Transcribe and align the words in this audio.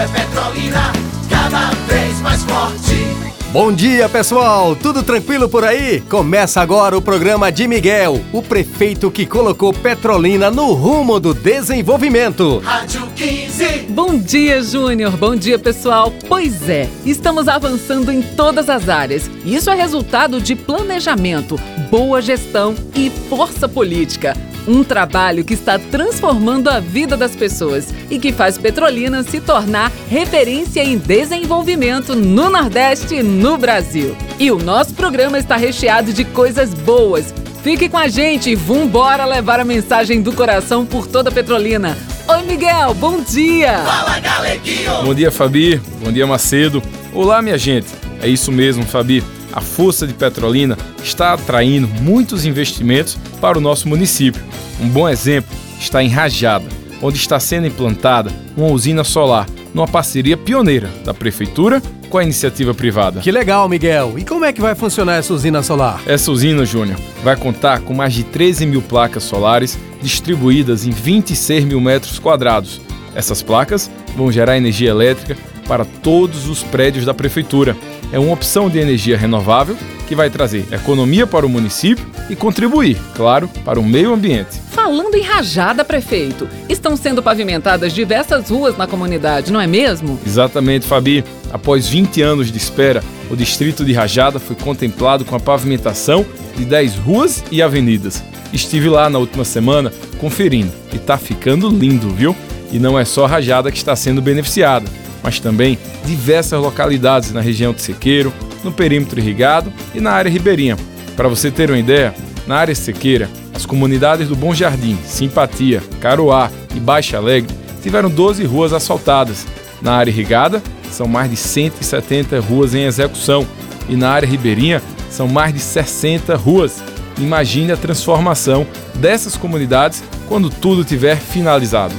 é 0.00 0.08
Petrolina, 0.08 0.92
cada 1.28 1.70
vez 1.86 2.20
mais 2.22 2.42
forte. 2.44 3.10
Bom 3.52 3.70
dia, 3.70 4.08
pessoal! 4.08 4.74
Tudo 4.74 5.02
tranquilo 5.02 5.46
por 5.46 5.62
aí? 5.62 6.00
Começa 6.08 6.62
agora 6.62 6.96
o 6.96 7.02
programa 7.02 7.52
de 7.52 7.68
Miguel, 7.68 8.18
o 8.32 8.40
prefeito 8.40 9.10
que 9.10 9.26
colocou 9.26 9.74
Petrolina 9.74 10.50
no 10.50 10.72
rumo 10.72 11.20
do 11.20 11.34
desenvolvimento. 11.34 12.60
Rádio 12.60 13.06
15. 13.14 13.88
Bom 13.90 14.16
dia, 14.16 14.62
Júnior. 14.62 15.16
Bom 15.18 15.36
dia, 15.36 15.58
pessoal. 15.58 16.10
Pois 16.28 16.66
é, 16.66 16.88
estamos 17.04 17.46
avançando 17.46 18.10
em 18.10 18.22
todas 18.22 18.70
as 18.70 18.88
áreas. 18.88 19.30
Isso 19.44 19.68
é 19.68 19.74
resultado 19.74 20.40
de 20.40 20.54
planejamento, 20.54 21.60
boa 21.90 22.22
gestão 22.22 22.74
e 22.94 23.10
força 23.28 23.68
política. 23.68 24.34
Um 24.66 24.84
trabalho 24.84 25.44
que 25.44 25.54
está 25.54 25.78
transformando 25.78 26.68
a 26.68 26.80
vida 26.80 27.16
das 27.16 27.34
pessoas 27.34 27.88
e 28.10 28.18
que 28.18 28.32
faz 28.32 28.58
Petrolina 28.58 29.22
se 29.22 29.40
tornar 29.40 29.90
referência 30.08 30.84
em 30.84 30.98
desenvolvimento 30.98 32.14
no 32.14 32.50
Nordeste 32.50 33.16
e 33.16 33.22
no 33.22 33.56
Brasil. 33.56 34.16
E 34.38 34.50
o 34.50 34.58
nosso 34.58 34.94
programa 34.94 35.38
está 35.38 35.56
recheado 35.56 36.12
de 36.12 36.24
coisas 36.24 36.72
boas. 36.74 37.32
Fique 37.62 37.88
com 37.88 37.98
a 37.98 38.08
gente 38.08 38.50
e 38.50 38.54
vambora 38.54 39.24
levar 39.24 39.60
a 39.60 39.64
mensagem 39.64 40.22
do 40.22 40.32
coração 40.32 40.86
por 40.86 41.06
toda 41.06 41.30
Petrolina. 41.30 41.96
Oi, 42.28 42.42
Miguel, 42.44 42.94
bom 42.94 43.20
dia! 43.20 43.78
Fala, 43.78 44.18
Galeguinho. 44.18 45.02
Bom 45.02 45.14
dia, 45.14 45.30
Fabi. 45.30 45.80
Bom 46.02 46.12
dia, 46.12 46.26
Macedo. 46.26 46.82
Olá, 47.12 47.42
minha 47.42 47.58
gente. 47.58 47.88
É 48.22 48.28
isso 48.28 48.52
mesmo, 48.52 48.84
Fabi. 48.84 49.22
A 49.52 49.60
força 49.60 50.06
de 50.06 50.14
Petrolina 50.14 50.76
está 51.02 51.32
atraindo 51.32 51.88
muitos 52.02 52.44
investimentos 52.44 53.16
para 53.40 53.58
o 53.58 53.60
nosso 53.60 53.88
município. 53.88 54.42
Um 54.80 54.88
bom 54.88 55.08
exemplo 55.08 55.50
está 55.78 56.02
em 56.02 56.08
Rajada, 56.08 56.66
onde 57.02 57.18
está 57.18 57.40
sendo 57.40 57.66
implantada 57.66 58.30
uma 58.56 58.68
usina 58.68 59.02
solar, 59.02 59.46
numa 59.74 59.88
parceria 59.88 60.36
pioneira 60.36 60.90
da 61.04 61.14
prefeitura 61.14 61.82
com 62.08 62.18
a 62.18 62.24
iniciativa 62.24 62.74
privada. 62.74 63.20
Que 63.20 63.30
legal, 63.30 63.68
Miguel! 63.68 64.18
E 64.18 64.24
como 64.24 64.44
é 64.44 64.52
que 64.52 64.60
vai 64.60 64.74
funcionar 64.74 65.16
essa 65.16 65.32
usina 65.32 65.62
solar? 65.62 66.02
Essa 66.06 66.30
usina, 66.30 66.66
Júnior, 66.66 66.98
vai 67.22 67.36
contar 67.36 67.80
com 67.80 67.94
mais 67.94 68.12
de 68.12 68.24
13 68.24 68.66
mil 68.66 68.82
placas 68.82 69.22
solares 69.22 69.78
distribuídas 70.02 70.84
em 70.84 70.90
26 70.90 71.64
mil 71.64 71.80
metros 71.80 72.18
quadrados. 72.18 72.80
Essas 73.14 73.42
placas 73.42 73.90
vão 74.16 74.30
gerar 74.30 74.56
energia 74.56 74.90
elétrica 74.90 75.36
para 75.70 75.84
todos 75.84 76.48
os 76.48 76.64
prédios 76.64 77.04
da 77.04 77.14
prefeitura. 77.14 77.76
É 78.12 78.18
uma 78.18 78.32
opção 78.32 78.68
de 78.68 78.80
energia 78.80 79.16
renovável 79.16 79.76
que 80.08 80.16
vai 80.16 80.28
trazer 80.28 80.66
economia 80.72 81.28
para 81.28 81.46
o 81.46 81.48
município 81.48 82.04
e 82.28 82.34
contribuir, 82.34 82.98
claro, 83.14 83.48
para 83.64 83.78
o 83.78 83.84
meio 83.84 84.12
ambiente. 84.12 84.60
Falando 84.72 85.14
em 85.14 85.22
rajada, 85.22 85.84
prefeito, 85.84 86.48
estão 86.68 86.96
sendo 86.96 87.22
pavimentadas 87.22 87.92
diversas 87.92 88.50
ruas 88.50 88.76
na 88.76 88.88
comunidade, 88.88 89.52
não 89.52 89.60
é 89.60 89.66
mesmo? 89.68 90.18
Exatamente, 90.26 90.88
Fabi. 90.88 91.24
Após 91.52 91.86
20 91.86 92.20
anos 92.20 92.50
de 92.50 92.58
espera, 92.58 93.00
o 93.30 93.36
distrito 93.36 93.84
de 93.84 93.92
Rajada 93.92 94.40
foi 94.40 94.56
contemplado 94.56 95.24
com 95.24 95.36
a 95.36 95.40
pavimentação 95.40 96.26
de 96.56 96.64
10 96.64 96.96
ruas 96.96 97.44
e 97.48 97.62
avenidas. 97.62 98.24
Estive 98.52 98.88
lá 98.88 99.08
na 99.08 99.20
última 99.20 99.44
semana 99.44 99.92
conferindo 100.18 100.72
e 100.92 100.98
tá 100.98 101.16
ficando 101.16 101.68
lindo, 101.68 102.10
viu? 102.10 102.34
E 102.72 102.80
não 102.80 102.98
é 102.98 103.04
só 103.04 103.26
Rajada 103.26 103.70
que 103.70 103.78
está 103.78 103.94
sendo 103.94 104.20
beneficiada, 104.20 104.90
mas 105.22 105.40
também 105.40 105.78
diversas 106.04 106.60
localidades 106.60 107.32
na 107.32 107.40
região 107.40 107.72
de 107.72 107.82
Sequeiro, 107.82 108.32
no 108.64 108.72
perímetro 108.72 109.18
irrigado 109.20 109.72
e 109.94 110.00
na 110.00 110.12
área 110.12 110.30
ribeirinha. 110.30 110.76
Para 111.16 111.28
você 111.28 111.50
ter 111.50 111.70
uma 111.70 111.78
ideia, 111.78 112.14
na 112.46 112.56
área 112.56 112.74
sequeira, 112.74 113.28
as 113.54 113.66
comunidades 113.66 114.28
do 114.28 114.36
Bom 114.36 114.54
Jardim, 114.54 114.98
Simpatia, 115.04 115.82
Caroá 116.00 116.50
e 116.74 116.80
Baixa 116.80 117.16
Alegre 117.16 117.54
tiveram 117.82 118.08
12 118.08 118.44
ruas 118.44 118.72
asfaltadas. 118.72 119.46
Na 119.82 119.92
área 119.92 120.10
irrigada, 120.10 120.62
são 120.90 121.06
mais 121.06 121.30
de 121.30 121.36
170 121.36 122.40
ruas 122.40 122.74
em 122.74 122.84
execução 122.84 123.46
e 123.88 123.96
na 123.96 124.10
área 124.10 124.26
ribeirinha 124.26 124.82
são 125.10 125.28
mais 125.28 125.52
de 125.52 125.60
60 125.60 126.36
ruas. 126.36 126.82
Imagine 127.18 127.72
a 127.72 127.76
transformação 127.76 128.66
dessas 128.94 129.36
comunidades 129.36 130.02
quando 130.28 130.48
tudo 130.48 130.84
tiver 130.84 131.16
finalizado. 131.16 131.94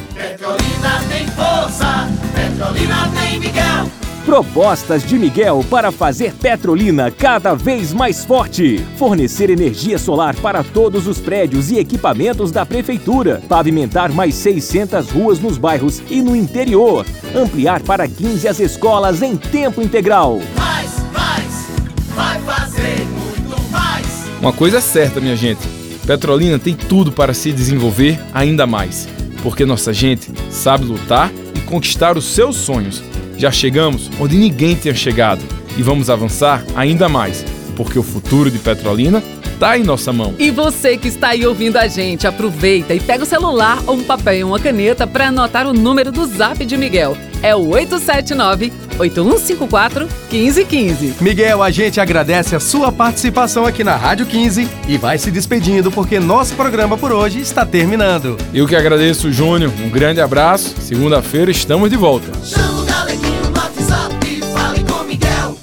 Petrolina 2.62 3.12
tem 3.20 3.40
Miguel. 3.40 3.92
Propostas 4.24 5.04
de 5.04 5.18
Miguel 5.18 5.66
para 5.68 5.92
fazer 5.92 6.32
Petrolina 6.32 7.10
cada 7.10 7.56
vez 7.56 7.92
mais 7.92 8.24
forte. 8.24 8.86
Fornecer 8.98 9.50
energia 9.50 9.98
solar 9.98 10.36
para 10.36 10.64
todos 10.64 11.08
os 11.08 11.18
prédios 11.18 11.72
e 11.72 11.80
equipamentos 11.80 12.52
da 12.52 12.64
Prefeitura. 12.64 13.42
Pavimentar 13.50 14.12
mais 14.12 14.36
600 14.36 15.10
ruas 15.10 15.40
nos 15.40 15.58
bairros 15.58 16.04
e 16.08 16.22
no 16.22 16.36
interior. 16.36 17.04
Ampliar 17.36 17.82
para 17.82 18.08
15 18.08 18.48
as 18.48 18.60
escolas 18.60 19.24
em 19.24 19.36
tempo 19.36 19.82
integral. 19.82 20.40
Mais, 20.56 20.92
mais, 21.12 21.68
vai 22.16 22.40
fazer 22.42 23.08
muito 23.08 23.72
mais. 23.72 24.06
Uma 24.40 24.54
coisa 24.54 24.78
é 24.78 24.82
certa, 24.82 25.20
minha 25.20 25.36
gente: 25.36 25.68
Petrolina 26.06 26.60
tem 26.60 26.76
tudo 26.76 27.12
para 27.12 27.34
se 27.34 27.52
desenvolver 27.52 28.20
ainda 28.32 28.68
mais, 28.68 29.08
porque 29.42 29.66
nossa 29.66 29.92
gente 29.92 30.32
sabe 30.52 30.86
lutar 30.86 31.32
conquistar 31.72 32.18
os 32.18 32.26
seus 32.26 32.58
sonhos. 32.58 33.02
Já 33.38 33.50
chegamos 33.50 34.12
onde 34.20 34.36
ninguém 34.36 34.76
tinha 34.76 34.94
chegado 34.94 35.42
e 35.78 35.82
vamos 35.82 36.10
avançar 36.10 36.64
ainda 36.76 37.08
mais, 37.08 37.46
porque 37.78 37.98
o 37.98 38.04
futuro 38.04 38.52
de 38.52 38.60
Petrolina 38.60 39.24
está 39.54 39.78
em 39.78 39.84
nossa 39.84 40.12
mão. 40.12 40.36
E 40.38 40.52
você 40.52 40.98
que 40.98 41.08
está 41.08 41.30
aí 41.30 41.46
ouvindo 41.46 41.78
a 41.78 41.88
gente, 41.88 42.28
aproveita 42.28 42.94
e 42.94 43.00
pega 43.00 43.24
o 43.24 43.28
celular 43.28 43.82
ou 43.88 43.96
um 43.96 44.04
papel 44.04 44.34
e 44.34 44.44
uma 44.44 44.60
caneta 44.60 45.08
para 45.08 45.30
anotar 45.30 45.66
o 45.66 45.74
número 45.74 46.12
do 46.12 46.26
Zap 46.26 46.64
de 46.66 46.76
Miguel. 46.76 47.16
É 47.42 47.56
o 47.56 47.70
879 47.70 48.74
8154 49.02 50.08
1515. 50.32 51.16
Miguel, 51.22 51.64
a 51.64 51.72
gente 51.72 52.00
agradece 52.00 52.56
a 52.56 52.60
sua 52.60 52.92
participação 52.92 53.66
aqui 53.66 53.84
na 53.84 53.96
Rádio 53.96 54.26
15 54.26 54.68
e 54.88 54.98
vai 54.98 55.18
se 55.18 55.32
despedindo 55.32 55.92
porque 55.92 56.20
nosso 56.20 56.56
programa 56.56 56.98
por 56.98 57.12
hoje 57.12 57.40
está 57.40 57.66
terminando. 57.66 58.38
Eu 58.54 58.68
que 58.68 58.76
agradeço, 58.76 59.32
Júnior. 59.32 59.72
Um 59.84 59.90
grande 59.90 60.22
abraço. 60.22 60.76
Segunda-feira 60.80 61.50
estamos 61.52 61.90
de 61.90 61.98
volta. 61.98 62.28
Chama 62.44 62.82
o 62.82 62.86
Galeguinho 62.86 63.42
no 63.44 63.60
WhatsApp 63.60 64.28
e 64.28 64.42
fale 64.54 64.84
com 64.84 65.04
Miguel. 65.04 65.58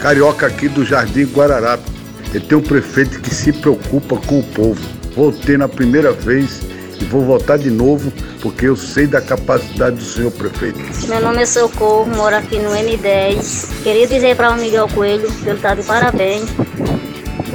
Carioca 0.00 0.46
aqui 0.46 0.68
do 0.68 0.84
Jardim 0.84 1.24
Guararapes. 1.24 1.92
Ele 2.34 2.44
tem 2.44 2.58
um 2.58 2.62
prefeito 2.62 3.20
que 3.20 3.34
se 3.34 3.52
preocupa 3.52 4.16
com 4.16 4.40
o 4.40 4.42
povo. 4.42 4.80
Voltei 5.14 5.56
na 5.56 5.68
primeira 5.68 6.12
vez 6.12 6.60
e 7.00 7.04
vou 7.04 7.22
voltar 7.22 7.56
de 7.58 7.70
novo 7.70 8.12
porque 8.40 8.66
eu 8.66 8.76
sei 8.76 9.06
da 9.06 9.20
capacidade 9.20 9.96
do 9.96 10.02
senhor 10.02 10.30
prefeito. 10.32 10.78
Meu 11.08 11.20
nome 11.20 11.42
é 11.42 11.46
Socorro, 11.46 12.06
moro 12.06 12.36
aqui 12.36 12.58
no 12.58 12.70
M10. 12.70 13.82
Queria 13.82 14.06
dizer 14.06 14.36
para 14.36 14.50
o 14.50 14.56
Miguel 14.56 14.88
Coelho 14.88 15.30
que 15.30 15.48
ele 15.48 15.56
está 15.56 15.74
de 15.74 15.82
parabéns. 15.82 16.48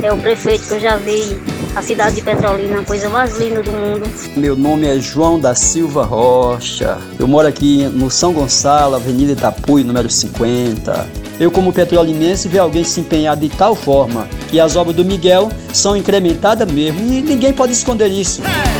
É 0.01 0.11
o 0.11 0.17
prefeito 0.17 0.67
que 0.67 0.73
eu 0.73 0.79
já 0.79 0.97
vi 0.97 1.39
a 1.75 1.81
cidade 1.81 2.15
de 2.15 2.21
Petrolina, 2.21 2.79
a 2.79 2.83
coisa 2.83 3.07
mais 3.09 3.37
linda 3.37 3.61
do 3.61 3.71
mundo. 3.71 4.09
Meu 4.35 4.55
nome 4.55 4.87
é 4.87 4.99
João 4.99 5.39
da 5.39 5.55
Silva 5.55 6.03
Rocha. 6.03 6.97
Eu 7.17 7.27
moro 7.27 7.47
aqui 7.47 7.85
no 7.85 8.09
São 8.09 8.33
Gonçalo, 8.33 8.95
Avenida 8.95 9.33
Itapuí, 9.33 9.83
número 9.83 10.09
50. 10.09 11.07
Eu, 11.39 11.49
como 11.49 11.73
petrolinense, 11.73 12.47
vi 12.47 12.59
alguém 12.59 12.83
se 12.83 12.99
empenhar 12.99 13.35
de 13.35 13.49
tal 13.49 13.73
forma 13.73 14.27
que 14.49 14.59
as 14.59 14.75
obras 14.75 14.95
do 14.95 15.05
Miguel 15.05 15.49
são 15.73 15.95
incrementadas 15.95 16.71
mesmo 16.71 16.99
e 16.99 17.21
ninguém 17.21 17.53
pode 17.53 17.73
esconder 17.73 18.09
isso. 18.09 18.41
Com 18.41 18.70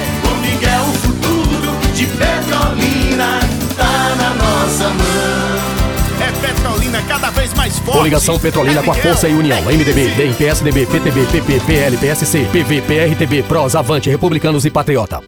forte. 7.82 7.98
Coligação 7.98 8.40
Petrolina 8.40 8.82
com 8.82 8.92
a 8.92 8.96
Força 8.96 9.28
e 9.28 9.34
União. 9.34 9.62
MDB, 9.64 10.12
15. 10.12 10.16
DEM, 10.16 10.34
PSDB, 10.34 10.86
PTB, 10.86 11.26
PP, 11.32 11.60
PL, 11.66 11.98
PSC, 11.98 12.46
PV, 12.52 12.82
PRTB, 12.82 13.44
PROS, 13.44 13.76
Avante, 13.76 14.10
Republicanos 14.10 14.66
e 14.66 14.70
Patriota. 14.70 15.20